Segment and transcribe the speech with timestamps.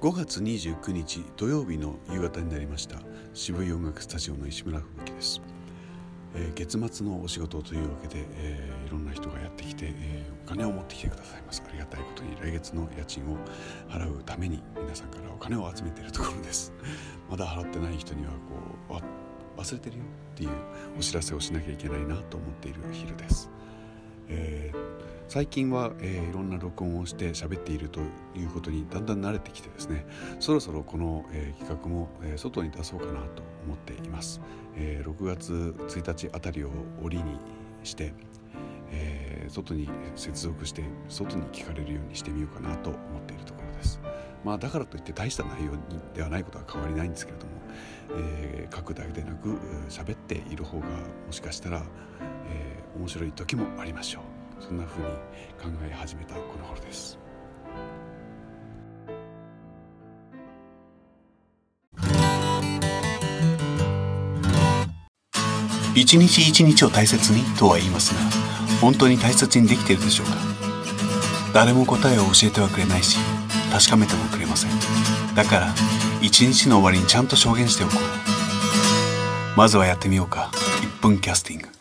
[0.00, 3.02] 5月29日土曜日の夕方になりました。
[3.34, 5.42] 渋い音楽スタジオの石村吹雪です、
[6.34, 11.62] えー、月末のお仕事というわけで、えー、いろんな人がやってきて、えー、お金を持ってきてくださいます。
[11.68, 13.36] ありがたいことに来月の家賃を
[13.90, 16.72] 払うために皆さんからお金を集めているところです。
[17.28, 18.30] まだ払ってない人には
[18.88, 18.98] こ
[19.58, 20.50] う忘れてるよっていう
[20.98, 23.50] お知らせをしなきゃいけないなと思っている昼です、
[24.30, 24.90] えー
[25.30, 28.00] 最近は、えー、いろんな録音をして喋っていると
[28.34, 30.04] いうことにだんだん慣れてきてですね
[30.40, 34.40] そろそろこの、えー、企画も、えー、外に出そうかなと思っています、
[34.74, 36.70] え、6月1日あたりを
[37.00, 37.38] 折りに
[37.84, 38.12] して、
[38.90, 43.59] え、外に接続して外に聞かれるようにしてみようかなと思っているところ
[44.44, 45.72] まあだからといって大した内容
[46.14, 47.52] ではないことは変わりないんですけれども、
[48.16, 49.58] えー、書くだけでなく
[49.88, 50.92] 喋っている方がも
[51.30, 51.82] しかしたら、
[52.48, 54.22] えー、面白い時もありましょう。
[54.62, 55.08] そんな風に
[55.58, 57.18] 考え始めたこの頃です。
[65.94, 68.20] 一日一日を大切にとは言いますが
[68.80, 70.32] 本当に大切にできているでしょうか。
[71.52, 73.18] 誰も答えを教えてはくれないし
[73.70, 74.70] 確かめてもくれません。
[75.34, 75.74] だから
[76.20, 79.58] 一日の終わりにちゃんと証言しておこう。
[79.58, 80.50] まずはやってみようか。
[80.82, 81.79] 1分キャスティング。